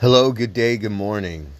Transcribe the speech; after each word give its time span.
Hello, 0.00 0.30
good 0.30 0.52
day, 0.52 0.76
good 0.76 0.92
morning, 0.92 1.50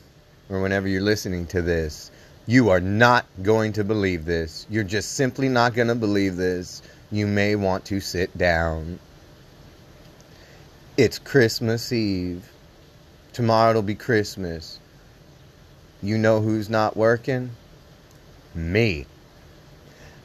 or 0.48 0.62
whenever 0.62 0.86
you're 0.86 1.02
listening 1.02 1.44
to 1.46 1.60
this. 1.60 2.08
You 2.46 2.68
are 2.68 2.78
not 2.78 3.26
going 3.42 3.72
to 3.72 3.82
believe 3.82 4.26
this. 4.26 4.64
You're 4.70 4.84
just 4.84 5.14
simply 5.16 5.48
not 5.48 5.74
going 5.74 5.88
to 5.88 5.96
believe 5.96 6.36
this. 6.36 6.80
You 7.10 7.26
may 7.26 7.56
want 7.56 7.86
to 7.86 7.98
sit 7.98 8.38
down. 8.38 9.00
It's 10.96 11.18
Christmas 11.18 11.92
Eve. 11.92 12.48
Tomorrow 13.32 13.70
it'll 13.70 13.82
be 13.82 13.96
Christmas. 13.96 14.78
You 16.00 16.16
know 16.16 16.40
who's 16.40 16.70
not 16.70 16.96
working? 16.96 17.50
Me. 18.54 19.06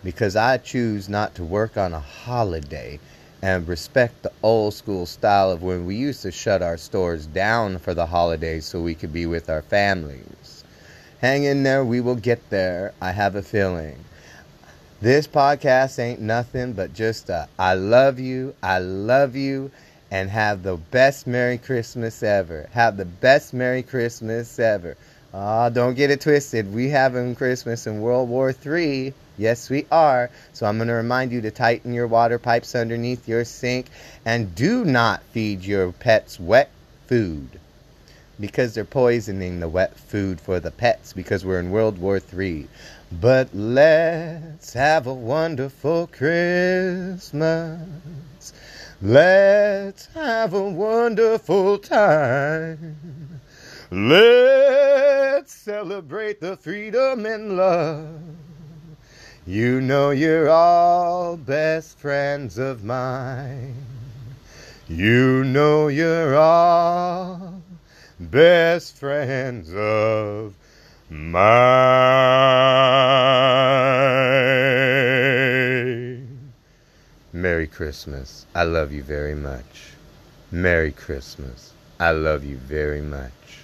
Because 0.03 0.35
I 0.35 0.59
choose 0.59 1.09
not 1.09 1.33
to 1.33 1.43
work 1.43 1.77
on 1.77 1.95
a 1.95 1.99
holiday 1.99 2.99
and 3.43 3.67
respect 3.67 4.23
the 4.23 4.31
old 4.41 4.73
school 4.73 5.05
style 5.05 5.51
of 5.51 5.61
when 5.61 5.85
we 5.85 5.95
used 5.95 6.21
to 6.21 6.31
shut 6.31 6.61
our 6.61 6.77
stores 6.77 7.27
down 7.27 7.77
for 7.77 7.93
the 7.93 8.05
holidays 8.05 8.63
so 8.63 8.79
we 8.79 8.95
could 8.95 9.11
be 9.11 9.25
with 9.25 9.49
our 9.49 9.61
families. 9.61 10.63
Hang 11.19 11.43
in 11.43 11.61
there, 11.61 11.83
we 11.83 11.99
will 11.99 12.15
get 12.15 12.49
there. 12.49 12.93
I 13.01 13.11
have 13.11 13.35
a 13.35 13.43
feeling. 13.43 13.97
This 15.01 15.27
podcast 15.27 15.99
ain't 15.99 16.21
nothing 16.21 16.71
but 16.71 16.93
just 16.93 17.29
a 17.29 17.49
I 17.59 17.73
love 17.73 18.17
you, 18.17 18.55
I 18.63 18.79
love 18.79 19.35
you, 19.35 19.71
and 20.09 20.29
have 20.29 20.63
the 20.63 20.77
best 20.77 21.27
Merry 21.27 21.57
Christmas 21.57 22.23
ever. 22.23 22.69
Have 22.71 22.95
the 22.95 23.03
best 23.03 23.53
Merry 23.53 23.83
Christmas 23.83 24.57
ever. 24.57 24.95
Ah, 25.35 25.69
don't 25.69 25.95
get 25.95 26.11
it 26.11 26.21
twisted. 26.21 26.71
We 26.71 26.89
having 26.89 27.33
Christmas 27.33 27.87
in 27.87 28.01
World 28.01 28.29
War 28.29 28.53
III. 28.53 29.15
Yes, 29.35 29.67
we 29.67 29.87
are. 29.91 30.29
So 30.53 30.67
I'm 30.67 30.77
going 30.77 30.89
to 30.89 30.93
remind 30.93 31.31
you 31.31 31.41
to 31.41 31.49
tighten 31.49 31.91
your 31.91 32.05
water 32.05 32.37
pipes 32.37 32.75
underneath 32.75 33.27
your 33.27 33.43
sink 33.43 33.87
and 34.25 34.53
do 34.53 34.85
not 34.85 35.23
feed 35.31 35.65
your 35.65 35.91
pets 35.91 36.39
wet 36.39 36.69
food 37.07 37.59
because 38.39 38.75
they're 38.75 38.85
poisoning 38.85 39.59
the 39.59 39.67
wet 39.67 39.97
food 39.97 40.39
for 40.39 40.59
the 40.59 40.69
pets 40.69 41.13
because 41.13 41.43
we're 41.43 41.59
in 41.59 41.71
World 41.71 41.97
War 41.97 42.21
III. 42.31 42.67
But 43.11 43.49
let's 43.55 44.73
have 44.73 45.07
a 45.07 45.13
wonderful 45.15 46.05
Christmas. 46.07 47.79
Let's 49.01 50.05
have 50.13 50.53
a 50.53 50.69
wonderful 50.69 51.79
time. 51.79 53.32
Let's 53.95 55.53
celebrate 55.53 56.41
the 56.41 56.57
freedom 56.57 57.27
and 57.27 57.55
love. 57.55 58.19
You 59.45 59.81
know 59.81 60.09
you're 60.09 60.49
all 60.49 61.37
best 61.37 61.99
friends 61.99 62.57
of 62.57 62.83
mine. 62.83 63.75
You 64.87 65.43
know 65.43 65.89
you're 65.89 66.35
all 66.35 67.61
best 68.19 68.97
friends 68.97 69.71
of 69.75 70.55
mine. 71.11 71.43
Merry 77.31 77.67
Christmas. 77.67 78.47
I 78.55 78.63
love 78.63 78.91
you 78.91 79.03
very 79.03 79.35
much. 79.35 79.91
Merry 80.51 80.91
Christmas. 80.91 81.73
I 81.99 82.09
love 82.09 82.43
you 82.43 82.57
very 82.57 83.01
much. 83.01 83.62